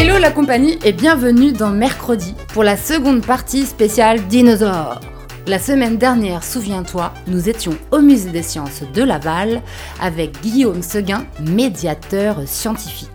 [0.00, 5.00] Hello la compagnie et bienvenue dans Mercredi pour la seconde partie spéciale dinosaures.
[5.48, 9.60] La semaine dernière, souviens-toi, nous étions au musée des sciences de Laval
[10.00, 13.08] avec Guillaume Seguin, médiateur scientifique.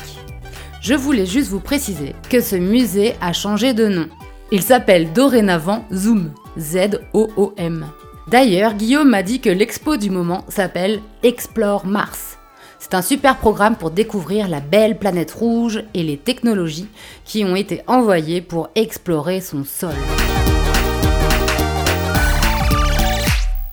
[0.81, 4.09] Je voulais juste vous préciser que ce musée a changé de nom.
[4.51, 7.85] Il s'appelle dorénavant Zoom, Z-O-O-M.
[8.27, 12.37] D'ailleurs, Guillaume m'a dit que l'expo du moment s'appelle Explore Mars.
[12.83, 16.89] C'est un super programme pour découvrir la belle planète rouge et les technologies
[17.23, 19.95] qui ont été envoyées pour explorer son sol.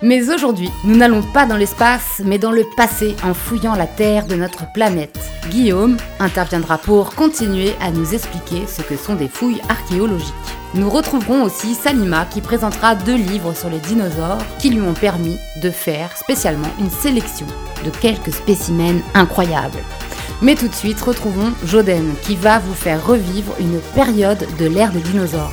[0.03, 4.27] Mais aujourd'hui, nous n'allons pas dans l'espace, mais dans le passé en fouillant la Terre
[4.27, 5.19] de notre planète.
[5.51, 10.33] Guillaume interviendra pour continuer à nous expliquer ce que sont des fouilles archéologiques.
[10.75, 15.37] Nous retrouverons aussi Salima qui présentera deux livres sur les dinosaures qui lui ont permis
[15.63, 17.47] de faire spécialement une sélection
[17.85, 19.83] de quelques spécimens incroyables.
[20.41, 24.93] Mais tout de suite, retrouvons Joden qui va vous faire revivre une période de l'ère
[24.93, 25.53] des dinosaures.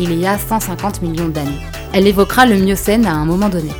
[0.00, 1.58] Il y a 150 millions d'années.
[1.92, 3.72] Elle évoquera le Miocène à un moment donné.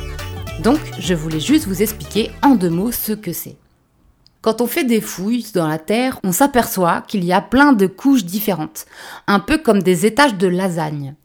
[0.61, 3.55] Donc, je voulais juste vous expliquer en deux mots ce que c'est.
[4.41, 7.87] Quand on fait des fouilles dans la Terre, on s'aperçoit qu'il y a plein de
[7.87, 8.85] couches différentes,
[9.27, 11.15] un peu comme des étages de lasagne.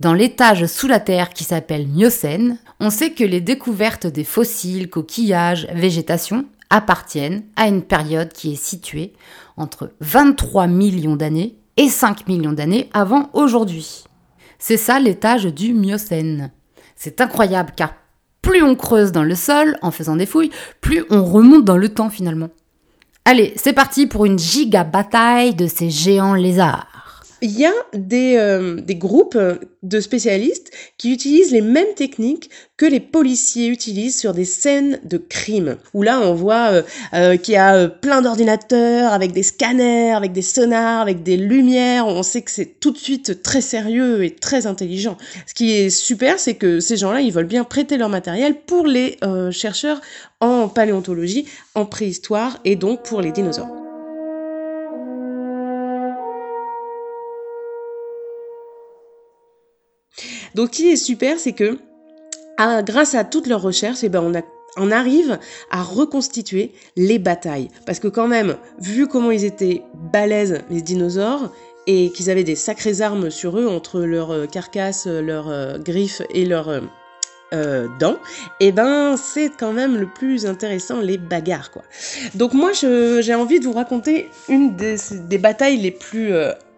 [0.00, 4.90] Dans l'étage sous la Terre qui s'appelle Miocène, on sait que les découvertes des fossiles,
[4.90, 9.12] coquillages, végétation appartiennent à une période qui est située
[9.56, 14.02] entre 23 millions d'années et 5 millions d'années avant aujourd'hui.
[14.64, 16.52] C'est ça l'étage du Miocène.
[16.94, 17.94] C'est incroyable car
[18.42, 21.88] plus on creuse dans le sol en faisant des fouilles, plus on remonte dans le
[21.88, 22.48] temps finalement.
[23.24, 26.91] Allez, c'est parti pour une giga bataille de ces géants lézards.
[27.42, 29.36] Il y a des, euh, des groupes
[29.82, 35.18] de spécialistes qui utilisent les mêmes techniques que les policiers utilisent sur des scènes de
[35.18, 35.76] crime.
[35.94, 36.82] Où là, on voit euh,
[37.14, 41.36] euh, qu'il y a euh, plein d'ordinateurs avec des scanners, avec des sonars, avec des
[41.36, 42.06] lumières.
[42.06, 45.16] On sait que c'est tout de suite très sérieux et très intelligent.
[45.46, 48.86] Ce qui est super, c'est que ces gens-là, ils veulent bien prêter leur matériel pour
[48.86, 49.18] les
[49.50, 50.00] chercheurs
[50.40, 53.81] en paléontologie, en préhistoire et donc pour les dinosaures.
[60.54, 61.78] Donc, ce qui est super, c'est que
[62.58, 64.32] ah, grâce à toutes leurs recherches, eh ben,
[64.76, 65.38] on, arrive
[65.70, 67.68] à reconstituer les batailles.
[67.86, 71.50] Parce que quand même, vu comment ils étaient balèzes, les dinosaures,
[71.86, 76.22] et qu'ils avaient des sacrées armes sur eux, entre leurs euh, carcasses, leurs euh, griffes
[76.30, 76.68] et leurs...
[76.68, 78.16] Euh, dents,
[78.60, 81.82] et eh ben c'est quand même le plus intéressant, les bagarres quoi.
[82.34, 84.96] Donc moi j'ai envie de vous raconter une des,
[85.36, 86.32] batailles les plus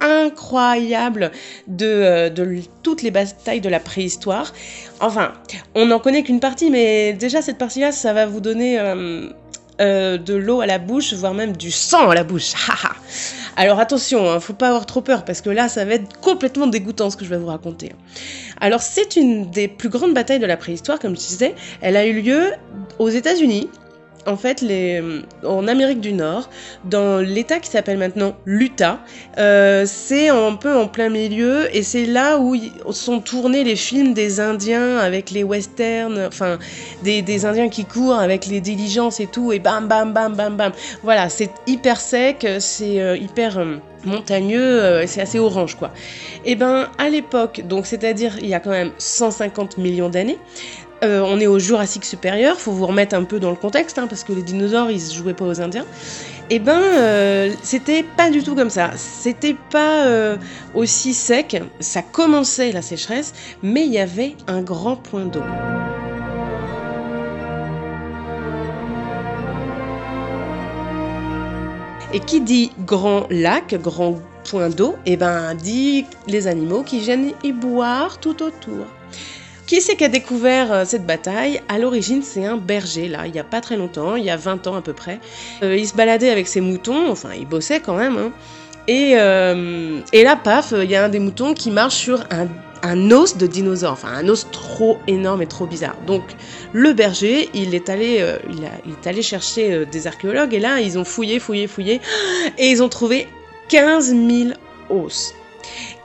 [0.04, 1.32] incroyables
[1.66, 4.52] de, euh, toutes les batailles de la préhistoire.
[5.00, 5.32] Enfin,
[5.74, 8.78] on n'en connaît qu'une partie, mais déjà cette partie-là, ça va vous donner
[9.78, 12.52] de l'eau à la bouche, voire même du sang à la bouche.
[13.56, 16.66] Alors attention, hein, faut pas avoir trop peur parce que là, ça va être complètement
[16.66, 17.92] dégoûtant ce que je vais vous raconter.
[18.60, 21.54] Alors c'est une des plus grandes batailles de la préhistoire, comme je disais.
[21.80, 22.52] Elle a eu lieu
[22.98, 23.68] aux États-Unis
[24.26, 25.02] en fait, les,
[25.44, 26.48] en Amérique du Nord,
[26.84, 29.00] dans l'État qui s'appelle maintenant l'Utah,
[29.38, 32.56] euh, c'est un peu en plein milieu et c'est là où
[32.90, 36.58] sont tournés les films des Indiens avec les westerns, enfin
[37.02, 40.72] des, Indiens qui courent avec les diligences et tout, et bam bam bam bam bam.
[41.02, 45.90] Voilà, c'est hyper sec, c'est euh, hyper euh, montagneux, c'est assez orange quoi.
[46.44, 50.38] Et ben à l'époque, donc c'est-à-dire il y a quand même 150 millions d'années,
[51.04, 54.06] euh, on est au Jurassique supérieur, faut vous remettre un peu dans le contexte, hein,
[54.08, 55.86] parce que les dinosaures, ils se jouaient pas aux Indiens.
[56.50, 58.90] Et eh ben, euh, c'était pas du tout comme ça.
[58.96, 60.36] C'était pas euh,
[60.74, 61.62] aussi sec.
[61.80, 63.32] Ça commençait la sécheresse,
[63.62, 65.40] mais il y avait un grand point d'eau.
[72.12, 77.00] Et qui dit grand lac, grand point d'eau, et eh ben dit les animaux qui
[77.00, 78.86] viennent y boire tout autour.
[79.66, 81.62] Qui c'est qui a découvert euh, cette bataille?
[81.68, 84.36] À l'origine, c'est un berger, là, il n'y a pas très longtemps, il y a
[84.36, 85.20] 20 ans à peu près.
[85.62, 88.18] Euh, il se baladait avec ses moutons, enfin, il bossait quand même.
[88.18, 88.32] Hein.
[88.88, 92.46] Et, euh, et là, paf, il y a un des moutons qui marche sur un,
[92.82, 95.96] un, os de dinosaure, enfin un os trop énorme et trop bizarre.
[96.06, 96.22] Donc
[96.74, 100.98] le berger, il est allé, il, il est allé chercher des archéologues et là, ils
[100.98, 102.02] ont fouillé, fouillé, fouillé
[102.58, 103.28] et ils ont trouvé
[103.70, 104.50] 15 000
[104.90, 105.34] os.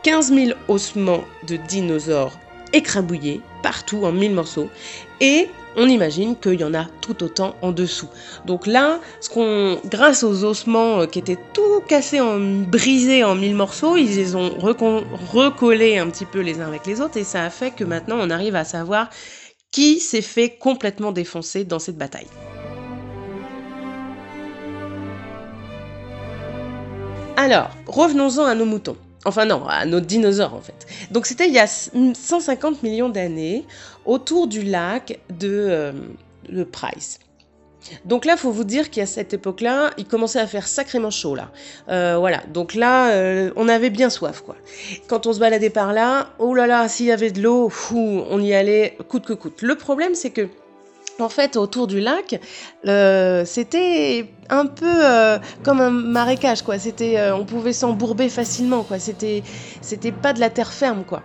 [0.03, 2.39] 15 000 ossements de dinosaures
[2.71, 4.69] écrabouillés partout en mille morceaux.
[5.21, 8.09] Et on imagine qu'il y en a tout autant en dessous.
[8.45, 13.35] Donc là, ce qu'on, grâce aux ossements euh, qui étaient tout cassés, en, brisés en
[13.35, 17.23] mille morceaux, ils les ont recollés un petit peu les uns avec les autres et
[17.23, 19.09] ça a fait que maintenant on arrive à savoir
[19.71, 22.27] qui s'est fait complètement défoncer dans cette bataille.
[27.37, 28.97] Alors, revenons-en à nos moutons.
[29.25, 30.87] Enfin non, à nos dinosaures en fait.
[31.11, 33.65] Donc c'était il y a 150 millions d'années,
[34.05, 37.19] autour du lac de, euh, Price.
[38.05, 41.51] Donc là, faut vous dire qu'à cette époque-là, il commençait à faire sacrément chaud là.
[41.89, 44.55] Euh, voilà, donc là, euh, on avait bien soif quoi.
[45.07, 48.41] Quand on se baladait par là, oh là là, s'il y avait de l'eau, on
[48.41, 49.61] y allait coûte que coûte.
[49.61, 50.49] Le problème, c'est que
[51.21, 52.39] en fait, autour du lac,
[53.45, 56.79] c'était un peu euh, comme un marécage, quoi.
[56.79, 58.99] C'était, euh, on pouvait s'embourber facilement, quoi.
[58.99, 59.43] C'était,
[59.81, 61.21] c'était pas de la terre ferme, quoi.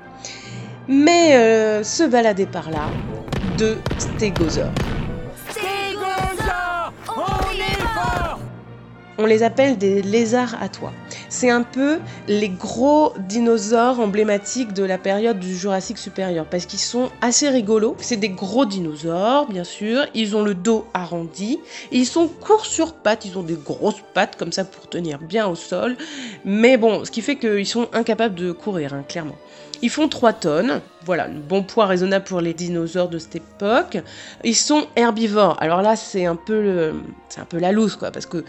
[0.88, 2.86] Mais euh, se balader par là,
[3.58, 4.70] de stégosaures.
[9.16, 10.92] On les appelle des lézards à toit.
[11.36, 11.98] C'est un peu
[12.28, 17.96] les gros dinosaures emblématiques de la période du Jurassique supérieur parce qu'ils sont assez rigolos.
[17.98, 20.06] C'est des gros dinosaures, bien sûr.
[20.14, 21.58] Ils ont le dos arrondi.
[21.90, 23.24] ils sont courts sur pattes.
[23.24, 25.96] Ils ont des grosses pattes comme ça pour tenir bien au sol.
[26.44, 29.36] Mais bon, ce qui fait qu'ils sont incapables de courir, hein, clairement.
[29.82, 33.98] Ils font 3 tonnes, voilà, le bon poids raisonnable pour les dinosaures de cette époque.
[34.44, 35.56] Ils sont herbivores.
[35.60, 36.94] Alors là, c'est un peu
[37.28, 38.44] c'est un peu la loose quoi, parce que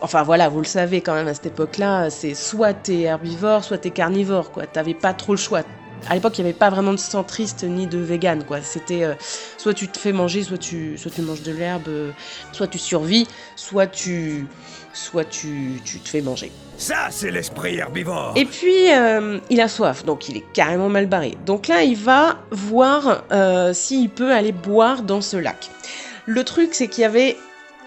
[0.00, 3.78] Enfin voilà, vous le savez quand même à cette époque-là, c'est soit t'es herbivore, soit
[3.78, 4.66] t'es carnivore, quoi.
[4.66, 5.62] T'avais pas trop le choix.
[6.08, 8.60] À l'époque, il n'y avait pas vraiment de centriste ni de vegan, quoi.
[8.60, 9.14] C'était euh,
[9.56, 12.10] soit tu te fais manger, soit tu, soit tu manges de l'herbe, euh,
[12.50, 14.46] soit tu survis, soit tu,
[14.92, 16.50] soit tu, tu te fais manger.
[16.76, 18.32] Ça, c'est l'esprit herbivore.
[18.34, 21.38] Et puis, euh, il a soif, donc il est carrément mal barré.
[21.46, 23.22] Donc là, il va voir
[23.72, 25.70] s'il peut aller boire dans ce lac.
[26.26, 27.36] Le truc, c'est qu'il y avait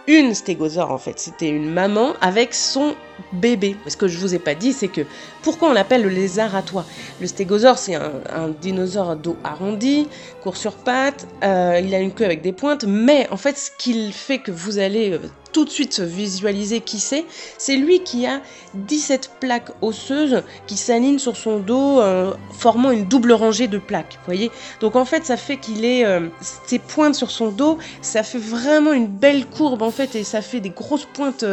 [0.07, 1.19] une stégosaure en fait.
[1.19, 2.95] C'était une maman avec son
[3.33, 3.75] bébé.
[3.87, 5.01] Ce que je vous ai pas dit, c'est que
[5.41, 6.85] pourquoi on l'appelle le lézard à toit?
[7.21, 10.07] Le stégosaure, c'est un, dinosaure dos arrondi,
[10.43, 13.71] court sur pattes, euh, il a une queue avec des pointes, mais en fait, ce
[13.77, 15.19] qu'il fait que vous allez euh,
[15.55, 17.23] tout de suite se visualiser qui c'est,
[17.57, 18.41] c'est lui qui a
[18.73, 24.19] 17 plaques osseuses qui s'alignent sur son dos, euh, formant une double rangée de plaques.
[24.25, 26.05] Voyez Donc en fait, ça fait qu'il est.
[26.41, 30.41] ses pointes sur son dos, ça fait vraiment une belle courbe en fait, et ça
[30.41, 31.45] fait des grosses pointes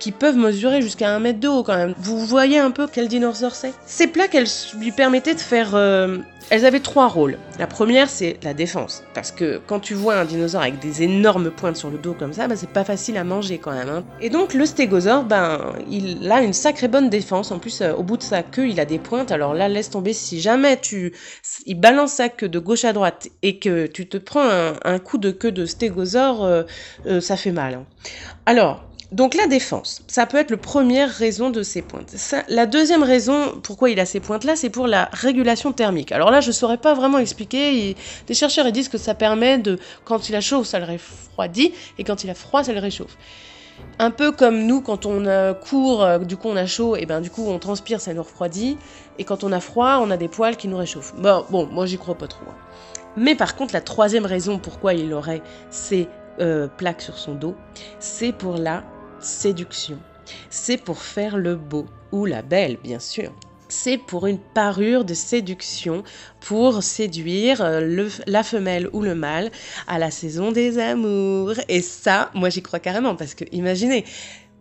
[0.00, 1.94] qui peuvent mesurer jusqu'à un mètre de haut quand même.
[1.98, 3.72] Vous voyez un peu quel dinosaure c'est?
[3.86, 4.48] Ces plaques, elles
[4.80, 5.76] lui permettaient de faire...
[6.50, 7.38] Euh, elles avaient trois rôles.
[7.58, 9.02] La première, c'est la défense.
[9.14, 12.32] Parce que quand tu vois un dinosaure avec des énormes pointes sur le dos comme
[12.32, 13.88] ça, bah, c'est pas facile à manger quand même.
[13.88, 14.04] Hein.
[14.20, 17.50] Et donc le stégosaure, ben, il a une sacrée bonne défense.
[17.50, 19.32] En plus, euh, au bout de sa queue, il a des pointes.
[19.32, 20.12] Alors là, laisse tomber.
[20.12, 21.12] Si jamais tu...
[21.66, 24.48] Il balance sa queue de gauche à droite et que tu te prends
[24.84, 26.64] un, coup de queue de stégosaure, euh,
[27.20, 27.74] ça fait mal.
[27.74, 27.84] Hein.
[28.46, 32.14] Alors, donc la défense, ça peut être la première raison de ces pointes.
[32.48, 36.12] la deuxième raison pourquoi il a ces pointes-là, c'est pour la régulation thermique.
[36.12, 37.96] Alors là, je ne saurais pas vraiment expliquer.
[38.26, 41.72] des chercheurs ils disent que ça permet de, quand il a chaud, ça le refroidit,
[41.96, 43.16] et quand il a froid, ça le réchauffe.
[43.98, 47.22] Un peu comme nous, quand on court, euh, du coup on a chaud, et ben
[47.22, 48.76] du coup on transpire, ça nous refroidit,
[49.18, 51.14] et quand on a froid, on a des poils qui nous réchauffent.
[51.16, 52.44] Bon, bon moi j'y crois pas trop.
[52.46, 52.56] Hein.
[53.16, 56.08] Mais par contre, la troisième raison pourquoi il aurait ces
[56.40, 57.56] euh, plaques sur son dos,
[58.00, 58.84] c'est pour la
[59.20, 59.98] séduction.
[60.50, 63.32] C'est pour faire le beau, ou la belle, bien sûr.
[63.70, 66.02] C'est pour une parure de séduction,
[66.40, 69.50] pour séduire euh, la femelle ou le mâle
[69.86, 71.52] à la saison des amours.
[71.68, 74.04] Et ça, moi j'y crois carrément, parce que imaginez,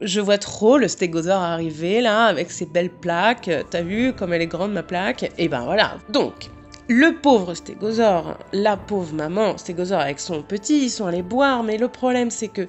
[0.02, 3.50] je vois trop le stégosaure arriver là avec ses belles plaques.
[3.70, 5.32] T'as vu comme elle est grande ma plaque?
[5.38, 5.98] Et ben voilà.
[6.10, 6.50] Donc,
[6.90, 11.78] le pauvre stégosaure, la pauvre maman stégosaure avec son petit, ils sont allés boire, mais
[11.78, 12.68] le problème c'est que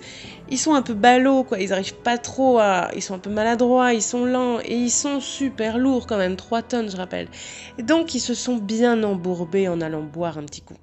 [0.48, 2.90] ils sont un peu ballots, quoi, ils arrivent pas trop à...
[2.96, 6.34] Ils sont un peu maladroits, ils sont lents, et ils sont super lourds quand même,
[6.34, 7.28] 3 tonnes je rappelle.
[7.78, 10.76] Et donc ils se sont bien embourbés en allant boire un petit coup.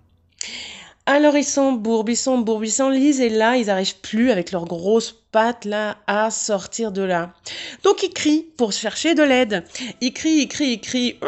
[1.08, 5.16] Alors ils s'embourbent, ils s'embourbent, ils s'enlisent et là ils n'arrivent plus avec leurs grosses
[5.32, 7.34] pattes là à sortir de là.
[7.84, 9.64] Donc ils crient pour chercher de l'aide.
[10.02, 11.20] Ils crient, ils crient, ils crient.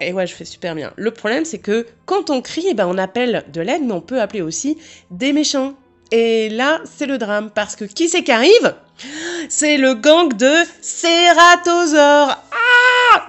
[0.00, 0.92] Et ouais, je fais super bien.
[0.94, 4.00] Le problème c'est que quand on crie, eh ben, on appelle de l'aide, mais on
[4.00, 4.78] peut appeler aussi
[5.10, 5.74] des méchants.
[6.12, 8.74] Et là, c'est le drame parce que qui c'est qui arrive?
[9.48, 12.40] C'est le gang de cératosaures.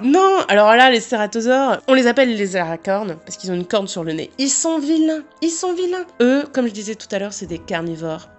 [0.01, 3.87] Non Alors là, les cératosaures, on les appelle les aracornes parce qu'ils ont une corne
[3.87, 4.29] sur le nez.
[4.37, 6.05] Ils sont vilains, ils sont vilains.
[6.21, 8.29] Eux, comme je disais tout à l'heure, c'est des carnivores.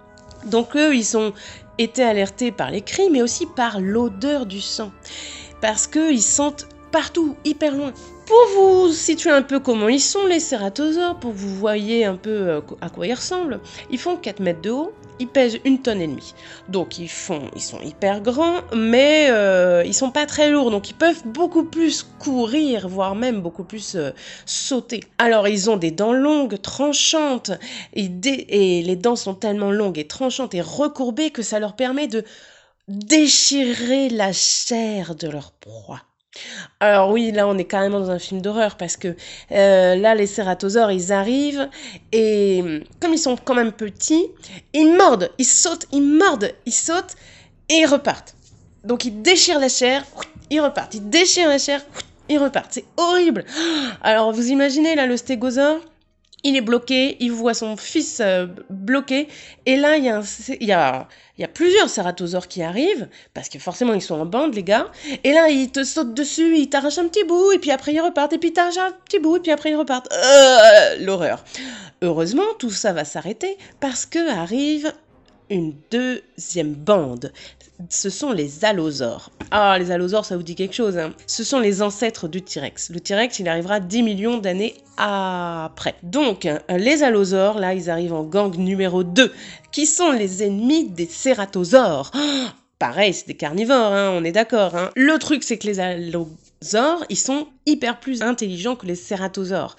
[0.45, 1.33] Donc eux, ils sont
[1.77, 4.91] été alertés par les cris, mais aussi par l'odeur du sang.
[5.61, 7.91] Parce qu'ils sentent partout, hyper loin.
[8.25, 12.29] Pour vous situer un peu comment ils sont, les cératosaures, pour vous voyez un peu
[12.29, 16.01] euh, à quoi ils ressemblent, ils font 4 mètres de haut, ils pèsent une tonne
[16.01, 16.33] et demie.
[16.69, 20.89] Donc ils font, ils sont hyper grands, mais euh, ils sont pas très lourds, donc
[20.89, 24.11] ils peuvent beaucoup plus courir, voire même beaucoup plus euh,
[24.45, 25.01] sauter.
[25.17, 27.51] Alors ils ont des dents longues, tranchantes,
[27.93, 28.09] et,
[28.49, 32.23] et les dents sont tellement longues et tranchantes et recourbées que ça leur permet de
[32.87, 36.01] déchirer la chair de leur proie.
[36.79, 39.15] Alors oui, là on est carrément dans un film d'horreur parce que
[39.51, 41.69] euh, là les cératosaures ils arrivent
[42.11, 44.25] et comme ils sont quand même petits,
[44.73, 47.15] ils mordent, ils sautent, ils mordent, ils sautent
[47.69, 48.35] et ils repartent.
[48.83, 50.03] Donc ils déchirent la chair,
[50.49, 51.81] ils repartent, ils déchirent la chair,
[52.29, 52.73] ils repartent.
[52.73, 53.45] C'est horrible.
[54.01, 55.81] Alors vous imaginez là le stégosaure
[56.47, 59.27] il est bloqué, il voit son fils euh, bloqué,
[59.65, 61.07] et là, il y, a
[61.53, 64.89] plusieurs cératosaures qui arrivent, parce que forcément, ils sont en bande, les gars,
[65.25, 67.99] et là, ils te sautent dessus, ils t'arrachent un petit bout, et puis après, ils
[67.99, 70.07] repartent, et puis t'arrachent un petit bout, et puis après, ils repartent.
[70.13, 71.43] Euh, l'horreur.
[72.01, 74.93] Heureusement, tout ça va s'arrêter, parce que arrive
[75.49, 77.33] une deuxième bande.
[77.89, 79.29] Ce sont les allosaures.
[79.51, 80.97] Ah, les allosaures, ça vous dit quelque chose.
[80.97, 82.89] Hein Ce sont les ancêtres du T-Rex.
[82.89, 85.95] Le T-Rex, il arrivera 10 millions d'années après.
[86.01, 89.31] Donc, hein, les allosaures, là, ils arrivent en gang numéro 2,
[89.71, 92.11] qui sont les ennemis des cératosaures.
[92.79, 94.73] pareil, c'est des carnivores, hein, on est d'accord.
[94.95, 99.75] Le truc, c'est que les allosaures, ils sont hyper plus intelligents que les cératosaures.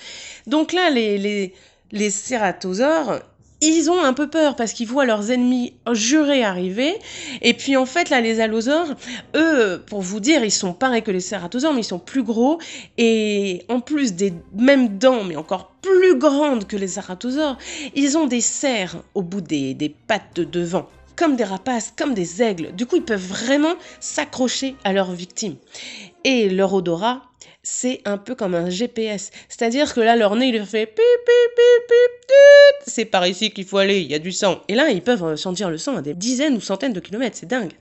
[0.47, 1.53] Donc là, les, les,
[1.91, 3.21] les cératosaures,
[3.61, 6.95] ils ont un peu peur parce qu'ils voient leurs ennemis jurés arriver.
[7.43, 8.95] Et puis en fait, là, les allosaures,
[9.35, 12.59] eux, pour vous dire, ils sont pareils que les cératosaures, mais ils sont plus gros.
[12.97, 17.59] Et en plus des mêmes dents, mais encore plus grandes que les cératosaures,
[17.95, 22.15] ils ont des serres au bout des, des pattes de devant comme des rapaces, comme
[22.15, 22.71] des aigles.
[22.77, 25.57] Du coup, ils peuvent vraiment s'accrocher à leurs victimes.
[26.23, 27.23] Et leur odorat,
[27.71, 29.31] c'est un peu comme un GPS.
[29.49, 33.67] C'est-à-dire que là, leur nez, il fait pip, pip, pip, pip, c'est par ici qu'il
[33.67, 34.63] faut aller, il y a du sang.
[34.69, 37.47] Et là, ils peuvent sentir le sang à des dizaines ou centaines de kilomètres, c'est
[37.47, 37.73] dingue.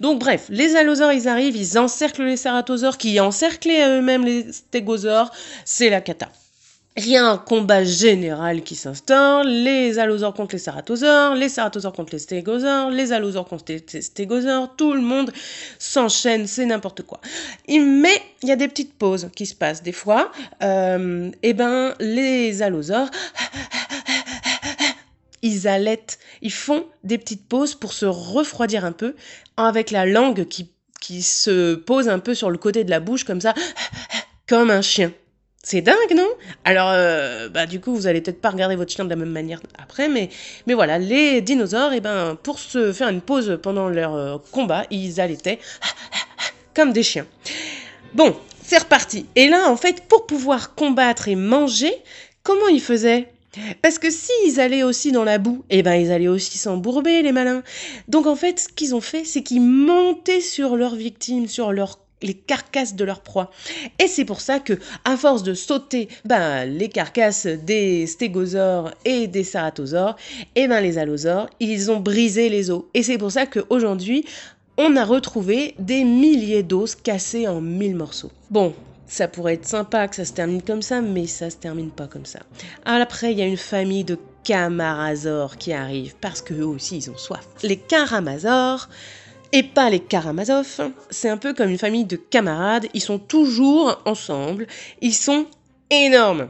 [0.00, 5.30] Donc bref, les allosaures, ils arrivent, ils encerclent les cératosaures, qui encerclent eux-mêmes les stégosaures,
[5.64, 6.30] c'est la cata.
[7.00, 11.92] Il y a un combat général qui s'instaure, les allosaures contre les cératosaures, les cératosaures
[11.92, 15.32] contre les stégosaures, les allosaures contre les stégosaures, tout le monde
[15.78, 17.20] s'enchaîne, c'est n'importe quoi.
[17.68, 20.32] Mais il y a des petites pauses qui se passent des fois.
[20.64, 23.10] Euh, et ben les allosaures,
[25.42, 29.14] ils allaitent, ils font des petites pauses pour se refroidir un peu
[29.56, 33.22] avec la langue qui, qui se pose un peu sur le côté de la bouche
[33.22, 33.54] comme ça,
[34.48, 35.12] comme un chien.
[35.70, 36.30] C'est dingue, non?
[36.64, 39.28] Alors, euh, bah, du coup, vous allez peut-être pas regarder votre chien de la même
[39.28, 40.30] manière après, mais,
[40.66, 44.84] mais voilà, les dinosaures, eh ben, pour se faire une pause pendant leur euh, combat,
[44.90, 45.58] ils allaitaient
[46.74, 47.26] comme des chiens.
[48.14, 49.26] Bon, c'est reparti.
[49.36, 51.92] Et là, en fait, pour pouvoir combattre et manger,
[52.42, 53.28] comment ils faisaient?
[53.82, 57.32] Parce que s'ils allaient aussi dans la boue, eh ben ils allaient aussi s'embourber les
[57.32, 57.62] malins.
[58.08, 61.98] Donc en fait, ce qu'ils ont fait, c'est qu'ils montaient sur leurs victimes, sur leur
[62.22, 63.50] les carcasses de leur proie.
[63.98, 69.26] Et c'est pour ça que, à force de sauter ben, les carcasses des stégosaures et
[69.26, 70.16] des ceratosaures,
[70.54, 72.84] et eh ben les allosaures, ils ont brisé les os.
[72.94, 74.24] Et c'est pour ça qu'aujourd'hui,
[74.76, 78.30] on a retrouvé des milliers d'os cassés en mille morceaux.
[78.50, 78.74] Bon,
[79.08, 82.06] ça pourrait être sympa que ça se termine comme ça, mais ça se termine pas
[82.06, 82.40] comme ça.
[82.84, 87.16] Après, il y a une famille de camarazores qui arrive parce qu'eux aussi ils ont
[87.16, 87.46] soif.
[87.62, 88.88] Les caramazores,
[89.52, 90.92] et pas les Karamazov.
[91.10, 94.66] C'est un peu comme une famille de camarades, ils sont toujours ensemble,
[95.00, 95.46] ils sont
[95.90, 96.48] énormes.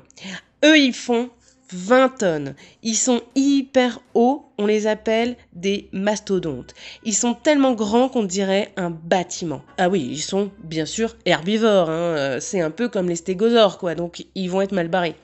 [0.65, 1.31] Eux, ils font
[1.73, 2.55] 20 tonnes.
[2.83, 6.75] Ils sont hyper hauts, on les appelle des mastodontes.
[7.05, 9.63] Ils sont tellement grands qu'on dirait un bâtiment.
[9.77, 11.93] Ah oui, ils sont bien sûr herbivores, hein.
[11.93, 15.15] euh, c'est un peu comme les stégosaures, quoi, donc ils vont être mal barrés.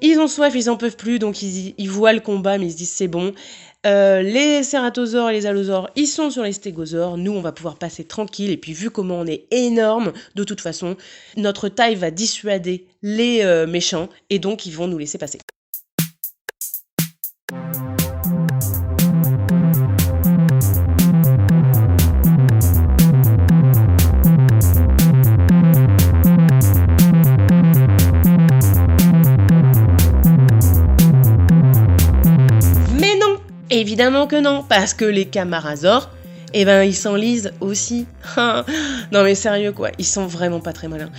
[0.00, 2.72] Ils ont soif, ils en peuvent plus, donc ils, ils voient le combat, mais ils
[2.72, 3.34] se disent c'est bon,
[3.88, 7.16] euh, les cératosaures et les allosaures, ils sont sur les stégosaures.
[7.16, 8.50] Nous, on va pouvoir passer tranquille.
[8.50, 10.96] Et puis, vu comment on est énorme, de toute façon,
[11.36, 14.08] notre taille va dissuader les euh, méchants.
[14.30, 15.38] Et donc, ils vont nous laisser passer.
[33.78, 36.10] Évidemment que non, parce que les camarazores,
[36.52, 38.06] eh ben ils s'enlisent aussi.
[38.36, 41.12] non mais sérieux quoi, ils sont vraiment pas très malins.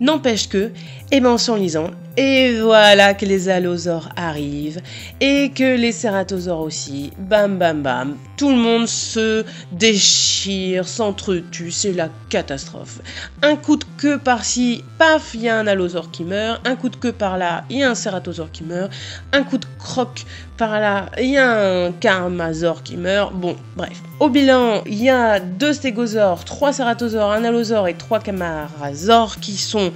[0.00, 0.72] N'empêche que,
[1.12, 4.80] eh ben en s'enlisant, Et voilà que les allosaures arrivent
[5.20, 7.12] et que les cératosaures aussi.
[7.18, 8.16] Bam bam bam.
[8.38, 13.00] Tout le monde se déchire, s'entretue, c'est la catastrophe.
[13.42, 16.66] Un coup de queue par-ci, paf, il y a un allosaure qui meurt.
[16.66, 18.90] Un coup de queue par-là, il y a un cératosaure qui meurt.
[19.32, 20.24] Un coup de croc
[20.56, 23.34] par-là, il y a un carmasaure qui meurt.
[23.34, 24.02] Bon, bref.
[24.20, 29.58] Au bilan, il y a deux stégosaures, trois cératosaures, un allosaure et trois camarasaures qui
[29.58, 29.92] sont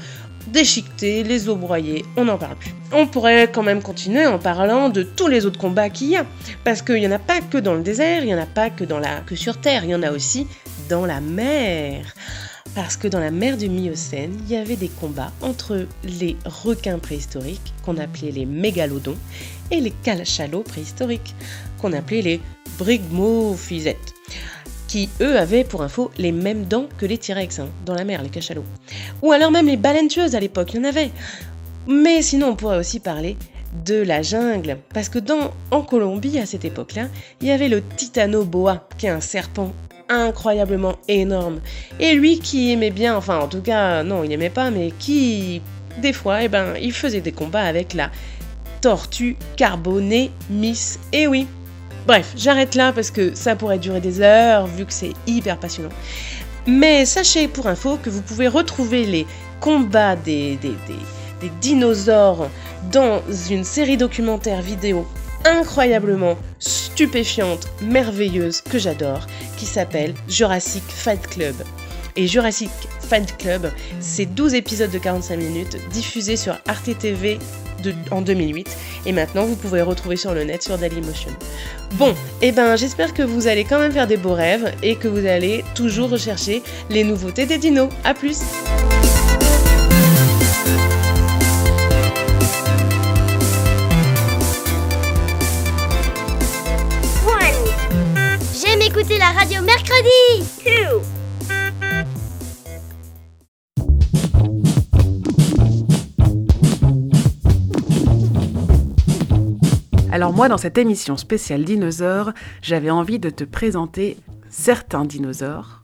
[0.49, 2.75] déchiquetés, les os broyés, on n'en parle plus.
[2.92, 6.26] On pourrait quand même continuer en parlant de tous les autres combats qu'il y a,
[6.64, 8.70] parce qu'il n'y en a pas que dans le désert, il n'y en a pas
[8.70, 8.85] que,
[9.35, 10.47] sur Terre, il y en a aussi
[10.88, 12.14] dans la mer.
[12.75, 16.99] Parce que dans la mer du Miocène, il y avait des combats entre les requins
[16.99, 19.16] préhistoriques, qu'on appelait les mégalodons,
[19.70, 21.35] et les cachalots préhistoriques,
[21.80, 22.40] qu'on appelait les
[22.78, 24.14] brygmophysettes
[24.90, 28.25] qui eux avaient pour info les mêmes dents que les T-Rex hein, dans la mer,
[28.25, 28.64] les cachalots.
[29.23, 31.12] Ou alors même les baleines tueuses à l'époque, il y en avait.
[31.87, 33.37] Mais sinon on pourrait aussi parler
[33.87, 37.06] de la jungle, parce que dans, en Colombie à cette époque-là,
[37.40, 39.73] il y avait le titanoboa, qui est un serpent
[40.09, 41.61] incroyablement énorme.
[42.00, 45.62] Et lui qui aimait bien, enfin en tout cas non il aimait pas, mais qui
[45.99, 48.11] des fois, eh ben, il faisait des combats avec la
[48.80, 50.99] tortue carbonée Miss.
[51.12, 51.47] Et oui,
[52.07, 55.90] Bref, j'arrête là parce que ça pourrait durer des heures vu que c'est hyper passionnant.
[56.66, 59.26] Mais sachez pour info que vous pouvez retrouver les
[59.61, 60.59] combats des,
[61.61, 62.49] dinosaures
[62.92, 65.07] dans une série documentaire vidéo
[65.45, 69.26] incroyablement stupéfiante, merveilleuse que j'adore,
[69.57, 71.54] qui s'appelle Jurassic Fight Club.
[72.16, 76.90] Et Jurassic Fight Club, c'est 12 épisodes de 45 minutes diffusés sur Arte
[78.10, 81.30] en 2008 et maintenant vous pouvez retrouver sur le net sur Dailymotion.
[81.94, 82.10] Bon,
[82.42, 85.08] et eh ben j'espère que vous allez quand même faire des beaux rêves et que
[85.08, 87.88] vous allez toujours rechercher les nouveautés des dinos.
[88.04, 88.38] A plus
[98.70, 100.60] J'aime écouter la radio mercredi.
[110.20, 114.18] Alors moi, dans cette émission spéciale dinosaures, j'avais envie de te présenter
[114.50, 115.80] certains dinosaures,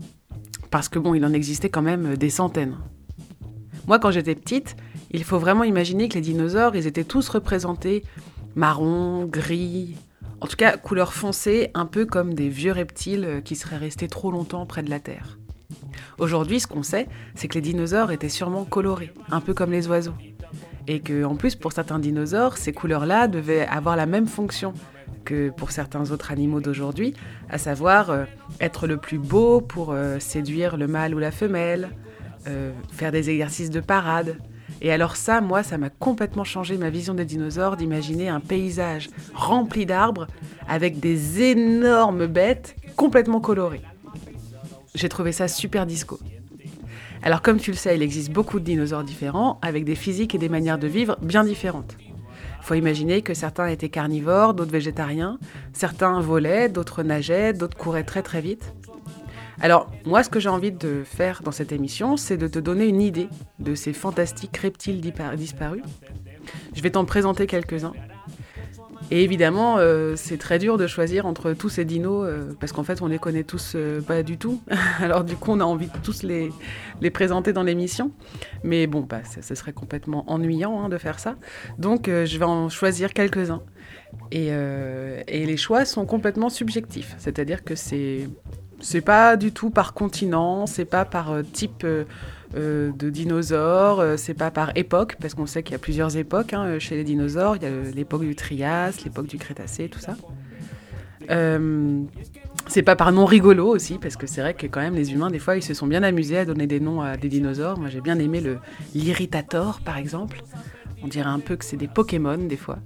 [0.70, 2.76] parce que bon, il en existait quand même des centaines.
[3.86, 4.76] Moi, quand j'étais petite,
[5.10, 8.04] il faut vraiment imaginer que les dinosaures, ils étaient tous représentés
[8.54, 9.96] marron, gris,
[10.42, 14.30] en tout cas couleur foncée, un peu comme des vieux reptiles qui seraient restés trop
[14.30, 15.38] longtemps près de la Terre.
[16.18, 19.88] Aujourd'hui, ce qu'on sait, c'est que les dinosaures étaient sûrement colorés, un peu comme les
[19.88, 20.12] oiseaux
[20.88, 24.72] et que en plus pour certains dinosaures, ces couleurs-là devaient avoir la même fonction
[25.24, 27.14] que pour certains autres animaux d'aujourd'hui,
[27.50, 28.24] à savoir euh,
[28.60, 31.90] être le plus beau pour euh, séduire le mâle ou la femelle,
[32.46, 34.36] euh, faire des exercices de parade.
[34.80, 39.10] Et alors ça, moi, ça m'a complètement changé ma vision des dinosaures, d'imaginer un paysage
[39.34, 40.28] rempli d'arbres
[40.68, 43.82] avec des énormes bêtes complètement colorées.
[44.94, 46.18] J'ai trouvé ça super disco.
[47.26, 50.38] Alors comme tu le sais, il existe beaucoup de dinosaures différents, avec des physiques et
[50.38, 51.96] des manières de vivre bien différentes.
[52.62, 55.40] Faut imaginer que certains étaient carnivores, d'autres végétariens,
[55.72, 58.72] certains volaient, d'autres nageaient, d'autres couraient très très vite.
[59.60, 62.86] Alors moi ce que j'ai envie de faire dans cette émission, c'est de te donner
[62.86, 65.82] une idée de ces fantastiques reptiles disparus.
[66.76, 67.94] Je vais t'en présenter quelques-uns.
[69.10, 72.82] Et évidemment, euh, c'est très dur de choisir entre tous ces dinos, euh, parce qu'en
[72.82, 74.60] fait, on les connaît tous euh, pas du tout.
[75.00, 76.50] Alors du coup, on a envie de tous les,
[77.00, 78.10] les présenter dans l'émission.
[78.64, 81.36] Mais bon, bah, ce serait complètement ennuyant hein, de faire ça.
[81.78, 83.62] Donc, je vais en choisir quelques-uns.
[84.32, 87.14] Et, et, les choix sont complètement subjectifs.
[87.18, 88.28] C'est-à-dire que c'est...
[88.80, 91.86] C'est pas du tout par continent, c'est pas par type
[92.54, 96.16] euh, de dinosaures, euh, c'est pas par époque, parce qu'on sait qu'il y a plusieurs
[96.16, 97.56] époques hein, chez les dinosaures.
[97.56, 100.16] Il y a l'époque du Trias, l'époque du Crétacé, tout ça.
[101.30, 102.02] Euh,
[102.68, 105.30] c'est pas par nom rigolo aussi, parce que c'est vrai que quand même les humains,
[105.30, 107.78] des fois, ils se sont bien amusés à donner des noms à des dinosaures.
[107.78, 108.58] Moi, j'ai bien aimé le
[108.94, 110.42] l'Irritator, par exemple.
[111.02, 112.78] On dirait un peu que c'est des Pokémon, des fois.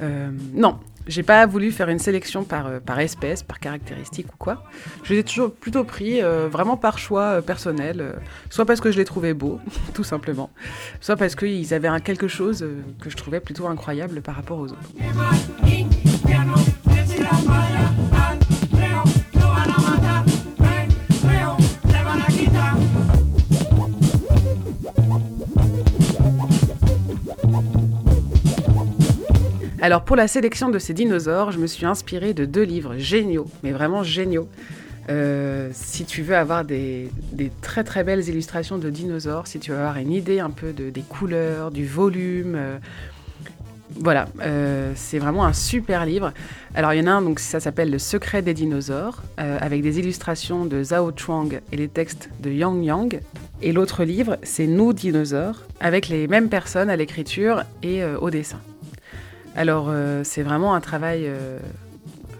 [0.00, 4.62] Non, j'ai pas voulu faire une sélection par, euh, par espèce, par caractéristique ou quoi.
[5.02, 8.16] Je les ai toujours plutôt pris euh, vraiment par choix euh, personnel,
[8.50, 9.58] soit parce que je les trouvais beaux,
[9.94, 10.50] tout simplement,
[11.00, 12.64] soit parce qu'ils avaient quelque chose
[13.00, 14.78] que je trouvais plutôt incroyable par rapport aux autres.
[29.80, 33.46] Alors pour la sélection de ces dinosaures, je me suis inspirée de deux livres géniaux,
[33.62, 34.48] mais vraiment géniaux.
[35.08, 37.10] Euh, si tu veux avoir des,
[37.62, 40.90] très très belles illustrations de dinosaures, si tu veux avoir une idée un peu de,
[40.90, 42.78] des couleurs, du volume, euh,
[44.00, 46.32] voilà, euh, c'est vraiment un super livre.
[46.74, 50.00] Alors il y en a un, donc ça s'appelle Le secret des dinosaures, avec des
[50.00, 53.20] illustrations de Zhao Chuang et les textes de Yang Yang.
[53.62, 58.58] Et l'autre livre, c'est Nous dinosaures, avec les mêmes personnes à l'écriture et au dessin.
[59.58, 59.92] Alors
[60.22, 61.28] c'est vraiment un travail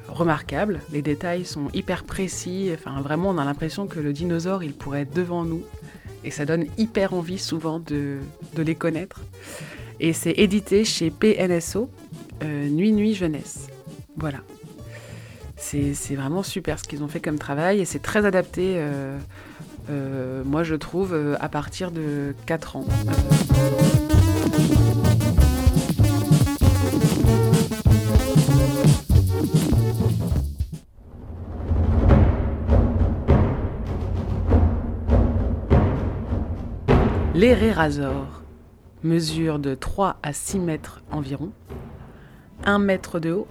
[0.08, 0.80] remarquable.
[0.92, 2.70] Les détails sont hyper précis.
[2.74, 5.62] Enfin, vraiment, on a l'impression que le dinosaure, il pourrait être devant nous.
[6.24, 8.18] Et ça donne hyper envie souvent de,
[8.56, 9.20] les connaître.
[10.00, 11.90] Et c'est édité chez PNSO,
[12.42, 13.68] euh, Nuit Nuit Jeunesse.
[14.16, 14.38] Voilà.
[15.56, 19.18] C'est vraiment super ce qu'ils ont fait comme travail et c'est très adapté, euh,
[19.90, 22.86] euh, moi je trouve, à partir de 4 ans.
[37.38, 38.42] L'Erérazor
[39.04, 41.52] mesure de 3 à 6 mètres environ,
[42.64, 43.46] 1 mètre de haut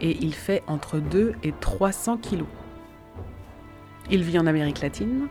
[0.00, 2.48] et il fait entre 2 et 300 kilos.
[4.10, 5.28] Il vit en Amérique latine,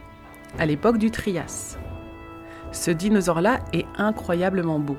[0.57, 1.77] à l'époque du Trias.
[2.71, 4.95] Ce dinosaure-là est incroyablement beau.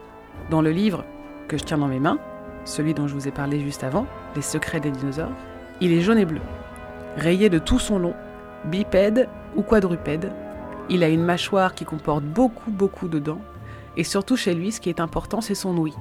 [0.51, 1.07] Dans le livre
[1.49, 2.19] que je tiens dans mes mains,
[2.67, 5.33] celui dont je vous ai parlé juste avant, Les secrets des dinosaures,
[5.81, 6.43] il est jaune et bleu,
[7.17, 8.15] rayé de tout son long,
[8.67, 10.35] bipède ou quadrupède,
[10.91, 13.41] il a une mâchoire qui comporte beaucoup beaucoup de dents,
[13.97, 15.95] et surtout chez lui, ce qui est important, c'est son ouïe.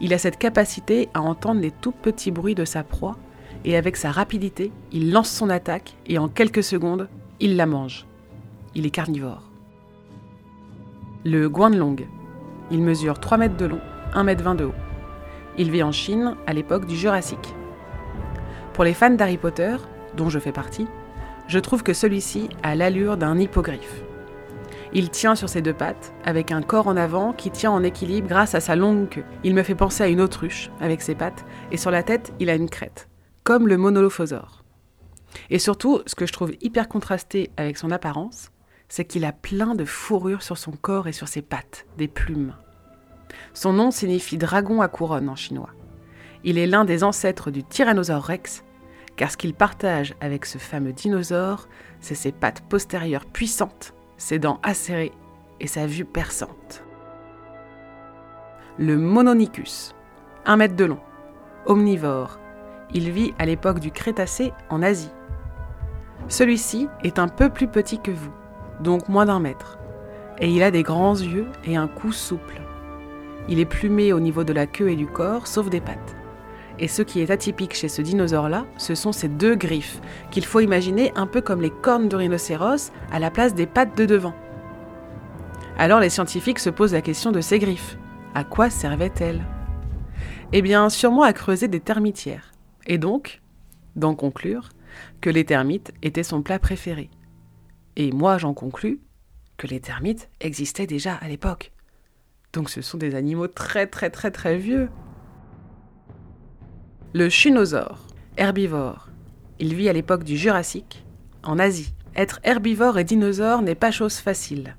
[0.00, 3.16] Il a cette capacité à entendre les tout petits bruits de sa proie,
[3.64, 7.08] et avec sa rapidité, il lance son attaque, et en quelques secondes,
[7.40, 8.06] il la mange.
[8.74, 9.42] Il est carnivore.
[11.24, 11.96] Le Guanlong.
[12.70, 13.80] Il mesure 3 mètres de long,
[14.14, 14.74] 1 mètre 20 de haut.
[15.56, 17.54] Il vit en Chine à l'époque du Jurassique.
[18.72, 19.76] Pour les fans d'Harry Potter,
[20.16, 20.86] dont je fais partie,
[21.48, 24.02] je trouve que celui-ci a l'allure d'un hippogriffe.
[24.92, 28.28] Il tient sur ses deux pattes, avec un corps en avant qui tient en équilibre
[28.28, 29.24] grâce à sa longue queue.
[29.44, 32.48] Il me fait penser à une autruche, avec ses pattes, et sur la tête, il
[32.48, 33.08] a une crête,
[33.44, 34.64] comme le monolophosaure.
[35.50, 38.50] Et surtout, ce que je trouve hyper contrasté avec son apparence,
[38.88, 42.54] c'est qu'il a plein de fourrures sur son corps et sur ses pattes, des plumes.
[43.52, 45.70] Son nom signifie dragon à couronne en chinois.
[46.44, 48.64] Il est l'un des ancêtres du Tyrannosaure rex,
[49.18, 51.68] car ce qu'il partage avec ce fameux dinosaure,
[52.00, 55.12] c'est ses pattes postérieures puissantes, ses dents acérées
[55.60, 56.84] et sa vue perçante.
[58.78, 59.92] Le Mononicus,
[60.46, 61.00] 1 mètre de long,
[61.66, 62.38] omnivore,
[62.94, 65.10] il vit à l'époque du Crétacé en Asie.
[66.28, 68.32] Celui-ci est un peu plus petit que vous,
[68.80, 69.78] donc moins d'un mètre,
[70.38, 72.60] et il a des grands yeux et un cou souple.
[73.48, 76.14] Il est plumé au niveau de la queue et du corps, sauf des pattes.
[76.80, 80.60] Et ce qui est atypique chez ce dinosaure-là, ce sont ces deux griffes, qu'il faut
[80.60, 84.34] imaginer un peu comme les cornes de rhinocéros à la place des pattes de devant.
[85.76, 87.98] Alors les scientifiques se posent la question de ces griffes.
[88.34, 89.44] À quoi servaient-elles?
[90.52, 92.52] Eh bien, sûrement à creuser des termitières.
[92.86, 93.42] Et donc,
[93.96, 94.70] d'en conclure,
[95.20, 97.10] que les termites étaient son plat préféré.
[97.96, 99.00] Et moi, j'en conclus
[99.56, 101.72] que les termites existaient déjà à l'époque.
[102.52, 104.88] Donc ce sont des animaux très très très très vieux.
[107.14, 109.08] Le chinosaure, herbivore.
[109.58, 111.06] Il vit à l'époque du Jurassique,
[111.42, 111.94] en Asie.
[112.14, 114.76] Être herbivore et dinosaure n'est pas chose facile.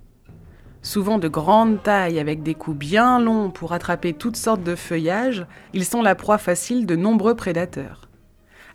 [0.84, 5.48] Souvent de grande taille avec des coups bien longs pour attraper toutes sortes de feuillages,
[5.74, 8.08] ils sont la proie facile de nombreux prédateurs.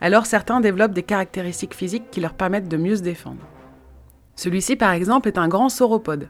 [0.00, 3.46] Alors certains développent des caractéristiques physiques qui leur permettent de mieux se défendre.
[4.34, 6.28] Celui-ci par exemple est un grand sauropode.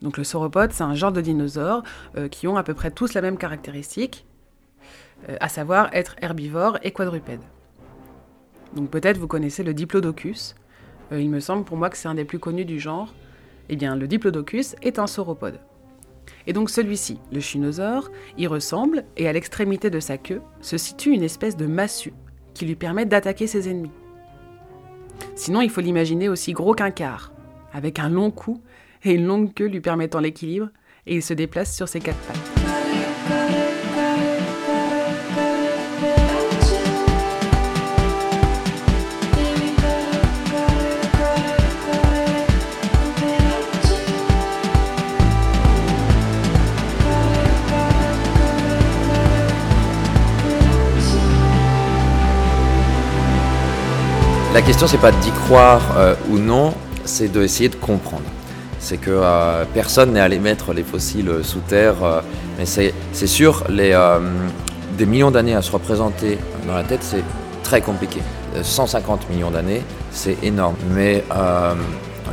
[0.00, 1.84] Donc le sauropode c'est un genre de dinosaures
[2.16, 4.26] euh, qui ont à peu près tous la même caractéristique,
[5.40, 7.40] à savoir être herbivore et quadrupède.
[8.74, 10.54] Donc peut-être vous connaissez le Diplodocus.
[11.12, 13.14] Euh, il me semble pour moi que c'est un des plus connus du genre.
[13.68, 15.60] Eh bien, le Diplodocus est un sauropode.
[16.46, 21.10] Et donc celui-ci, le chinosaure, y ressemble et à l'extrémité de sa queue se situe
[21.10, 22.14] une espèce de massue
[22.54, 23.90] qui lui permet d'attaquer ses ennemis.
[25.34, 27.32] Sinon, il faut l'imaginer aussi gros qu'un quart,
[27.72, 28.60] avec un long cou
[29.04, 30.68] et une longue queue lui permettant l'équilibre,
[31.06, 32.51] et il se déplace sur ses quatre pattes.
[54.54, 58.24] La question, c'est pas d'y croire euh, ou non, c'est d'essayer de comprendre.
[58.78, 62.20] C'est que euh, personne n'est allé mettre les fossiles sous terre, euh,
[62.58, 62.92] mais c'est
[63.26, 63.96] sûr, les,
[64.98, 67.24] des millions d'années à se représenter dans la tête, c'est
[67.62, 68.20] très compliqué.
[68.60, 70.76] 150 millions d'années, c'est énorme.
[70.90, 71.74] Mais euh,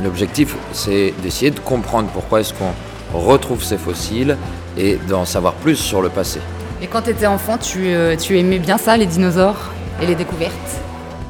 [0.02, 4.36] l'objectif, c'est d'essayer de comprendre pourquoi est-ce qu'on retrouve ces fossiles
[4.76, 6.40] et d'en savoir plus sur le passé.
[6.82, 9.70] Et quand tu étais enfant, tu, euh, tu aimais bien ça, les dinosaures
[10.02, 10.80] et les découvertes?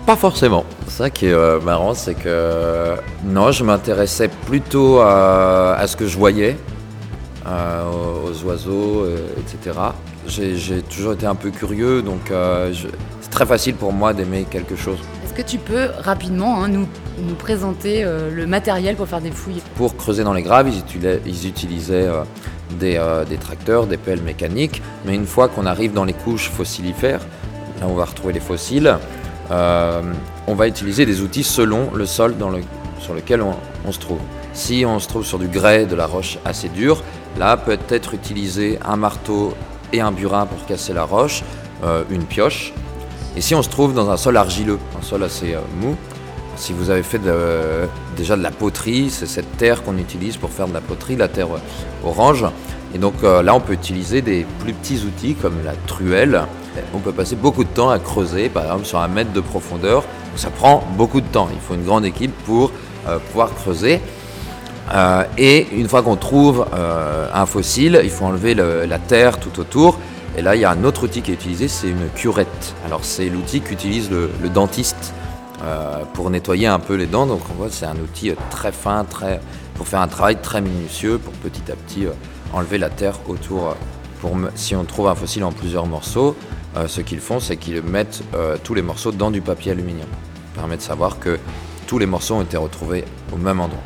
[0.07, 0.65] Pas forcément.
[0.89, 6.07] Ça qui est euh, marrant, c'est que non, je m'intéressais plutôt à, à ce que
[6.07, 6.57] je voyais,
[7.47, 7.83] euh,
[8.27, 9.79] aux oiseaux, euh, etc.
[10.27, 12.89] J'ai j'ai toujours été un peu curieux, donc euh, je-
[13.21, 14.99] c'est très facile pour moi d'aimer quelque chose.
[15.25, 16.89] Est-ce que tu peux rapidement hein, nous,
[17.23, 19.63] nous présenter euh, le matériel pour faire des fouilles?
[19.77, 22.23] Pour creuser dans les graves, ils utilisaient, ils utilisaient, euh,
[22.79, 26.51] des, euh, des tracteurs, des pelles mécaniques, mais une fois qu'on arrive dans les couches
[26.51, 27.21] fossilifères,
[27.81, 28.97] là où on va retrouver les fossiles,
[29.51, 30.03] euh,
[30.47, 32.35] on va utiliser des outils selon le sol
[33.01, 34.19] sur lequel on, se trouve.
[34.53, 37.03] Si on se trouve sur du grès, de la roche assez dure,
[37.39, 39.55] là peut être utilisé un marteau
[39.93, 41.43] et un burin pour casser la roche,
[41.85, 42.73] euh, une pioche.
[43.37, 45.97] Et si on se trouve dans un sol argileux, un sol assez euh, mou,
[46.57, 50.51] si vous avez fait de- déjà de la poterie, c'est cette terre qu'on utilise pour
[50.51, 51.49] faire de la poterie, la terre
[52.05, 52.45] orange.
[52.95, 56.43] Et donc là, on peut utiliser des plus petits outils comme la truelle.
[56.95, 60.05] On peut passer beaucoup de temps à creuser, par exemple sur un mètre de profondeur.
[60.37, 61.49] Ça prend beaucoup de temps.
[61.53, 62.71] Il faut une grande équipe pour
[63.09, 64.01] euh, pouvoir creuser.
[64.93, 69.39] Euh, et une fois qu'on trouve euh, un fossile, il faut enlever le- la terre
[69.39, 69.99] tout autour.
[70.37, 72.75] Et là, il y a un autre outil qui est utilisé, c'est une curette.
[72.87, 75.13] Alors, c'est l'outil qu'utilise le, le dentiste
[76.15, 77.27] pour nettoyer un peu les dents.
[77.27, 79.41] Donc, on voit, c'est un outil très fin, très,
[79.75, 82.07] pour faire un travail très minutieux, pour petit à petit
[82.55, 83.75] enlever la terre autour.
[84.55, 86.35] si on trouve un fossile en plusieurs morceaux,
[86.77, 90.07] euh, ce qu'ils font, c'est qu'ils mettent euh, tous les morceaux dans du papier aluminium.
[90.55, 91.39] Ça permet de savoir que
[91.87, 93.83] tous les morceaux ont été retrouvés au même endroit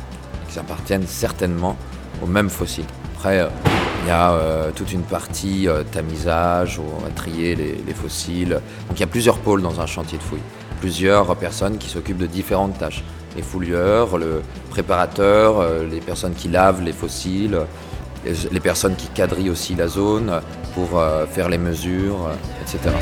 [0.49, 1.75] qui appartiennent certainement
[2.21, 2.85] au même fossile.
[3.15, 3.47] Après, euh,
[4.03, 4.39] il y a
[4.75, 8.59] toute une partie tamisage où on va trier les, les fossiles.
[8.87, 10.43] Donc il y a plusieurs pôles dans un chantier de fouilles.
[10.79, 13.03] Plusieurs personnes qui s'occupent de différentes tâches.
[13.35, 17.57] Les fouilleurs, le préparateur, les personnes qui lavent les fossiles,
[18.23, 20.39] les, les personnes qui quadrillent aussi la zone
[20.75, 22.93] pour euh, faire les mesures, euh, etc.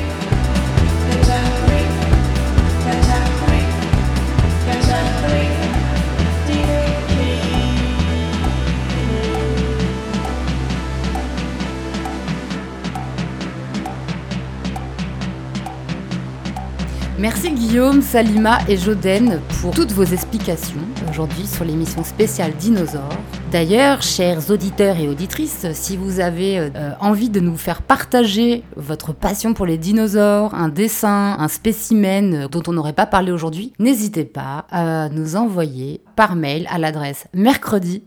[17.20, 23.18] Merci Guillaume, Salima et Joden pour toutes vos explications aujourd'hui sur l'émission spéciale Dinosaures.
[23.54, 29.14] D'ailleurs, chers auditeurs et auditrices, si vous avez euh, envie de nous faire partager votre
[29.14, 33.72] passion pour les dinosaures, un dessin, un spécimen euh, dont on n'aurait pas parlé aujourd'hui,
[33.78, 38.04] n'hésitez pas à nous envoyer par mail à l'adresse mercredi